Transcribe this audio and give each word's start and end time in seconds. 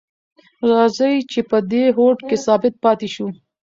راځئ 0.69 1.15
چې 1.31 1.39
په 1.49 1.57
دې 1.71 1.83
هوډ 1.95 2.17
کې 2.27 2.37
ثابت 2.45 2.73
پاتې 2.83 3.07
شو. 3.15 3.27